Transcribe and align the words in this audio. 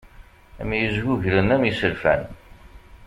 Myejguglen 0.67 1.49
am 1.55 1.63
iselfan. 1.71 2.21